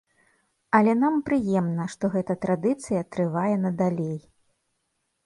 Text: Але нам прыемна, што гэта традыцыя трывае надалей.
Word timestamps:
Але 0.77 0.93
нам 1.01 1.19
прыемна, 1.27 1.85
што 1.95 2.09
гэта 2.15 2.37
традыцыя 2.45 3.01
трывае 3.17 3.55
надалей. 3.67 4.17